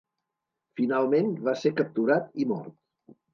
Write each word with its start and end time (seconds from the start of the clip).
Finalment 0.79 1.29
va 1.49 1.53
ser 1.65 1.73
capturat 1.83 2.33
i 2.45 2.49
mort. 2.55 2.75